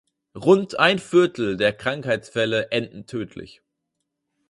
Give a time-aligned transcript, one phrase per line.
[0.35, 3.61] Rund ein Viertel der Krankheitsfälle enden tödlich.